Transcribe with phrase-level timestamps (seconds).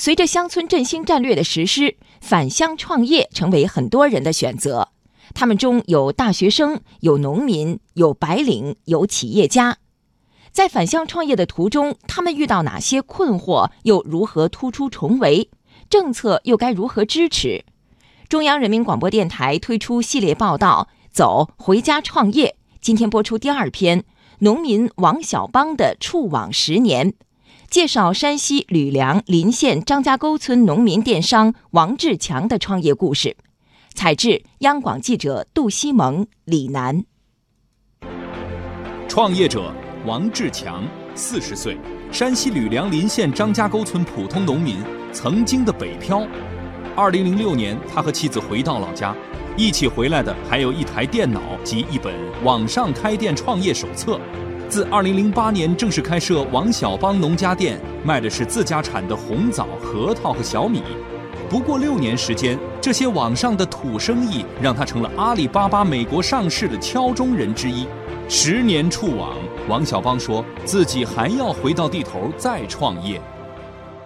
[0.00, 4.88] 随着乡村振兴战略的实施，返乡创业成为很多人的选择。
[5.34, 9.76] 他们中有大学生，有农民，有白领，有企业家。
[10.52, 13.68] 在返乡创业的途中，他们遇到哪些困惑？
[13.82, 15.50] 又如何突出重围？
[15.90, 17.66] 政策又该如何支持？
[18.26, 24.04] 中央人民广播电台推出系列报道《走回家创业》，今天播出第二篇：
[24.38, 27.12] 农民王小邦的触网十年。
[27.70, 33.36] 介绍山西吕梁临县张家沟村农民电商王志强的创业故事。
[33.94, 37.04] 采制：央广记者杜西蒙、李楠。
[39.06, 39.72] 创业者
[40.04, 41.78] 王志强，四十岁，
[42.10, 44.78] 山西吕梁临县张家沟村普通农民，
[45.12, 46.26] 曾经的北漂。
[46.96, 49.14] 二零零六年，他和妻子回到老家，
[49.56, 54.20] 一起回来的还有一台电脑及一本网上开店创业手册。
[54.70, 60.80] 自2008年正式开设王小邦农家店，卖的是自家产的红枣、核桃和小米。
[61.48, 67.84] 不过六年时间，这些网上的土生意让他成了阿里巴巴美国上市的敲钟人之一。
[68.28, 69.36] 十年触网，
[69.68, 73.20] 王小邦说自己还要回到地头再创业。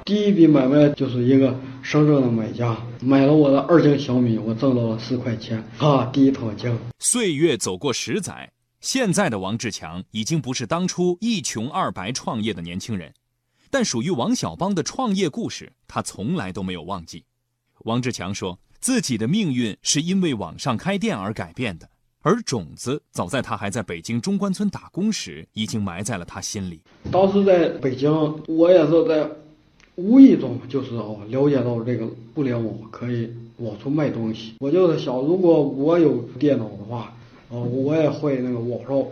[0.07, 6.75] 第一笔买卖就是一个深圳的买家买了我的二斤小米，我挣到了四块钱啊，第一桶金。
[7.01, 8.49] 岁月走过十载。
[8.85, 13.11] 现在的王志强已经不是当初一穷二白创业的年轻人，
[13.71, 17.25] 但属于王小邦的创业故事，他从来都没有忘记。
[17.85, 21.89] 王志强说自己的命运是因为网上开店而改变的，
[22.21, 26.83] 而种子早在他还在北京中关村打工时，已经埋在了他心里。
[27.11, 28.13] 当时在北京，
[28.47, 29.27] 我也是在
[29.95, 37.17] 无意中就是哦了解到这个互联网可以往出卖东西，我就是想，如果我有电脑的话。
[37.49, 39.05] 哦，我也会那个网上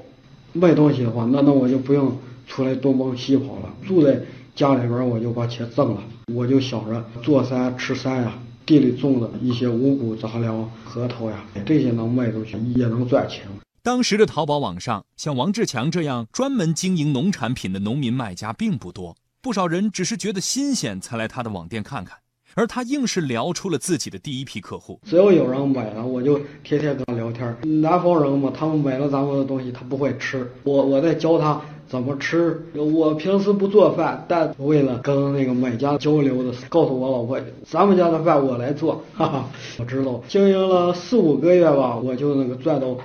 [0.53, 2.17] 卖东西的话，那那我就不用
[2.47, 4.21] 出来东奔西跑了，住在
[4.55, 6.03] 家里边我就把钱挣了。
[6.35, 13.43] 我就想着做山吃山呀，地里种的一些五谷杂粮、核桃呀，这些能卖出去也能赚钱。
[13.83, 22.17] 当时的淘宝网上，像王志强这样专门经营农产品的农民卖家并不多，不少人只是觉得新鲜才来他的网店看看。
[22.55, 24.99] 而他硬是聊出了自己的第一批客户。
[25.05, 27.57] 只要有人买了，我就天天跟他聊天。
[27.81, 32.61] 南方人嘛，他们买了咱们的东西，他不会吃，我我在教他怎么吃。
[32.75, 39.03] 我平时不做饭，但为了跟那个买家交流的，告诉我老婆，咱们家的饭我来做。
[39.15, 39.49] 哈哈，
[39.79, 42.97] 我知道，经营了四五个月吧，我就那个赚到。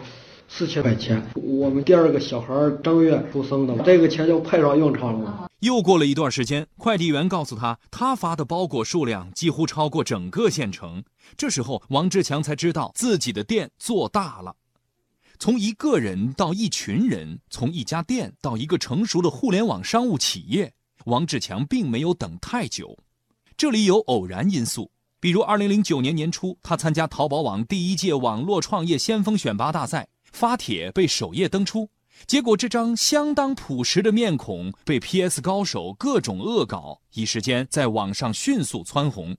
[0.50, 2.48] 四千块钱，我们第二个小孩
[2.84, 5.50] 正月出生的，这个钱就派上用场了。
[5.60, 11.04] 又过了一段时间，快递员告诉他，他发的包裹数量几乎超过整个县城。
[11.36, 14.56] 这时候，王志强才知道自己的店做大了，
[15.38, 20.72] 从一个人到一群人，从一家店到一个成熟的互联网商务企业，
[21.06, 22.98] 王志强并没有等太久。
[23.58, 30.08] 这里有偶然因素，比如2009年年初，他参加淘宝网第一届网络创业先锋选拔大赛。
[30.38, 31.90] 发帖被首页登出，
[32.28, 39.36] 结果这张相当朴实的面孔被 PS 高手各种恶搞，一时间在网上迅速蹿红。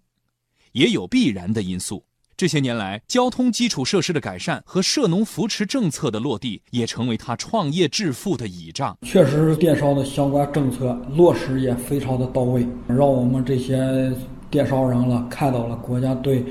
[0.73, 2.05] 也有必然的因素，
[2.37, 8.99] 这些年来交通基础设施的改善和涉农扶持政策的落地，也成为他创业致富的倚仗。
[9.03, 14.13] 确实，电商的相关政策落实也非常的到位，让我们这些
[14.51, 16.45] 电商人了看到了国家对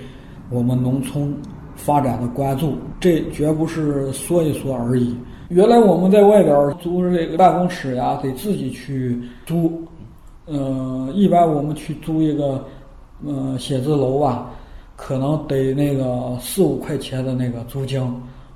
[0.49, 1.37] 我们农村。
[1.77, 5.15] 发展的关注，这绝不是说一说而已。
[5.49, 9.71] 原来我们在外边租这个办公室呀，得自己去租。
[10.47, 12.65] 嗯，一般我们去租一个
[13.23, 14.49] 嗯写字楼吧，
[14.97, 18.01] 可能得那个四五块钱的那个租金。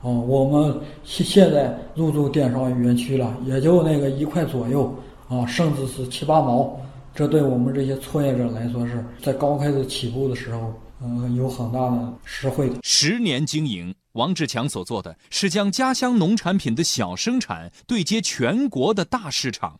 [0.01, 4.93] 哦，我们现现在入驻电商园区了，也就那个一块左右
[5.29, 6.75] 啊，甚至是七八毛。
[7.13, 10.73] 这对我们这些创业者来说，是在刚开始起步的时候。
[11.03, 12.75] 嗯，有很大的实惠的。
[12.83, 19.79] 十年经营，王志强所做的是将家乡农产品的小生产对接全国的大市场，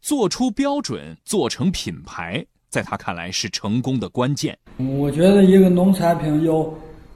[0.00, 4.58] 做出标准，做成品牌，在他看来是成功的关键。
[4.98, 6.66] 我觉得一个农产品要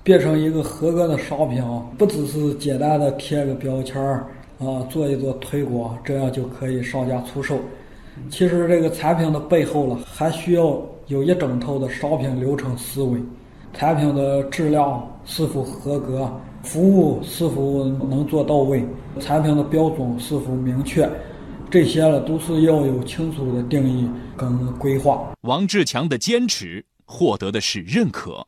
[0.02, 1.64] 变成一个合格的商品，
[1.96, 4.26] 不只是简单的贴个标签儿
[4.58, 7.58] 啊，做一做推广，这样就可以上架出售。
[8.30, 13.18] 其实这个产品的背后了，还需要有一整套的商品流程思维。
[13.78, 16.32] 产品的质量是否合格，
[16.62, 18.82] 服务是否能做到位，
[19.20, 21.06] 产品的标准是否明确，
[21.70, 25.30] 这些了都是要有清楚的定义跟规划。
[25.42, 28.46] 王志强的坚持获得的是认可。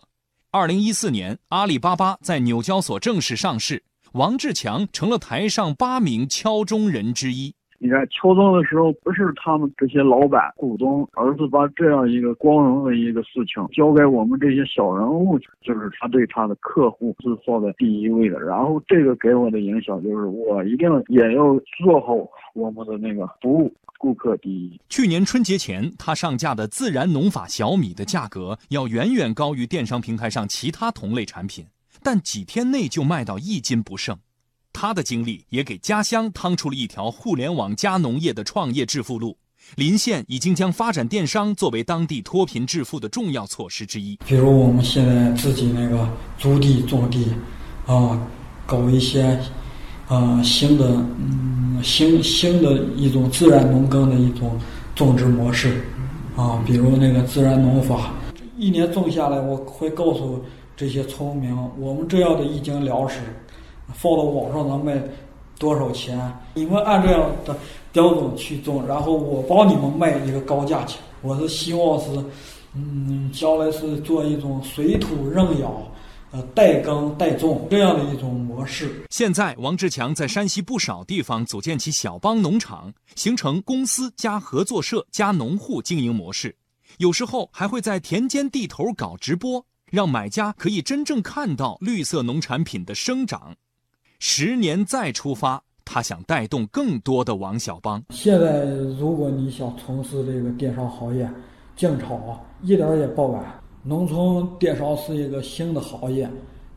[0.50, 7.54] 二零一四年，阿里巴巴在纽交所正式上市，王志强成了台上八名敲钟人之一。
[7.78, 18.38] 你看敲钟的时候，不是他们这些老板股东，而是把这样一个光荣的一个事情交给我们这些小人物，就是他对他的客户是放在第一位的。
[18.40, 22.14] 然后这个给我的影响就是，我一定也要做好
[22.54, 23.72] 我们的那个服务。
[24.00, 24.80] 顾客第一。
[24.88, 31.66] 去年春节前，他上架的自然农法小米的价格要远远高于电商平台上其他同类产品，
[32.00, 34.16] 但几天内就卖到一斤不剩。
[34.80, 39.36] 他的经历也给家乡趟出了一条互联网加农业的创业致富路。
[39.74, 44.16] 临县已经将发展电商作为当地脱贫致富的重要措施之一。
[44.24, 46.08] 比如我们现在自己那个
[46.38, 47.26] 租地种地，
[47.86, 48.20] 啊，
[48.66, 49.36] 搞一些。
[50.10, 50.86] 呃，新的
[51.18, 54.58] 嗯，新新的一种自然农耕的一种
[54.94, 55.84] 种植模式，
[56.34, 58.14] 啊，比如那个自然农法，
[58.56, 60.42] 一年种下来，我会告诉
[60.74, 63.18] 这些村民，我们这样的一斤粮食，
[63.94, 65.00] 放到网上能卖
[65.58, 66.18] 多少钱？
[66.54, 67.56] 你们按这样的
[67.92, 71.00] 标准去种，然后我帮你们卖一个高价钱。
[71.22, 72.24] 我是希望是，
[72.74, 75.72] 嗯，将来是做一种水土认养。
[76.30, 79.02] 呃，代耕代种这样的一种模式。
[79.08, 86.54] 现在，王志强在山西不少地方组建起小帮农场，形成公司加合作社加农户经营模式。
[86.98, 93.54] 有时候还会在田间地头搞直播，让买家可以真正看到绿色农产品的生长。
[94.20, 98.02] 十年再出发，他想带动更多的王小帮。
[98.10, 98.64] 现在，
[98.98, 101.30] 如果你想从事这个电商行业，
[101.76, 102.20] 进场
[102.62, 103.44] 一点也不晚。
[103.84, 106.28] 农村电商是一个新的行业，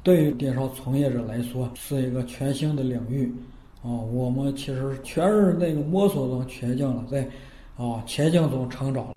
[0.03, 3.33] 对于电商从业者来说是一个全新的领域。
[3.81, 7.27] 啊，我们其实全是那个摸索中前进了，在
[7.75, 9.07] 啊前进中成长。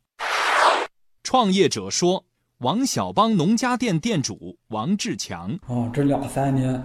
[1.23, 2.25] 创业者说
[2.61, 6.83] ：“王小帮农家店店主王志强啊，这两三年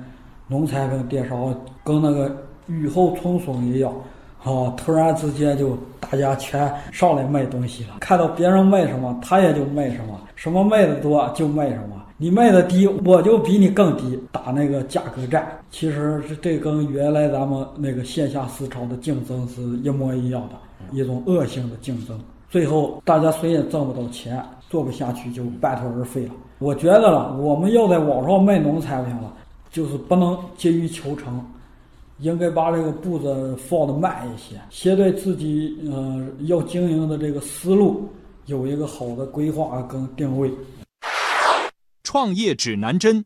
[0.49, 2.35] 农产品电商跟那个
[2.67, 3.93] 雨后春笋一样。”
[4.41, 12.01] 啊，突然之间就大家全上来卖东西了，看到别人卖什么，他也就卖什么，什么卖的多就卖什么。
[12.15, 15.45] 你卖的低，我就比你更低，打那个价格战。
[15.69, 20.55] 其实是这跟原来咱们那个线下市场的竞争是一模一样的，
[20.97, 22.17] 一种恶性的竞争。
[22.49, 26.31] 最后大家谁也挣不到钱，做不下去就半途而废了。
[26.59, 29.33] 我觉得了，我们要在网上卖农产品了，
[29.71, 31.45] 就是不能急于求成。
[32.21, 38.09] 应该把这个步子放得慢一些，先对自己呃要经营的这个思路
[38.45, 40.51] 有一个好的规划跟定位。
[42.03, 43.23] 创业指南针，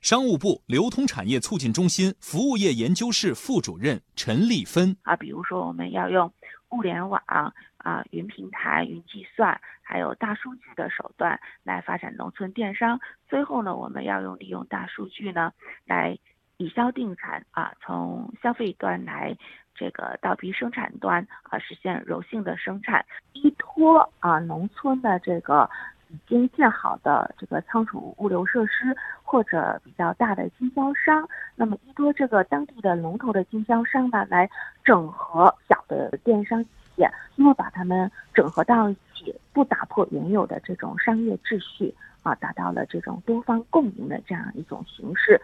[0.00, 6.30] 商务部流通产业促进中心服务业研究室副主任陈丽芬啊，比如说我们要用
[6.70, 13.00] 物联网啊、云平台、云计算，还有大数据的手段来发展农村电商。
[13.28, 15.52] 最后呢，我们要用利用大数据呢
[15.84, 16.18] 来。
[16.58, 19.36] 以销定产啊，从消费端来
[19.74, 23.04] 这个倒逼生产端啊，实现柔性的生产，
[23.34, 25.68] 依托啊农村的这个
[26.08, 34.48] 已经建好的这个仓储物流设施或者比较大的经销商，那么依托这个当地的龙头的经销商吧，来
[34.84, 45.40] 整合小的电商企业，那么把他们整合到一起，不打破原有的这种商业秩序啊，达到了这种多方共赢的这样一种形式。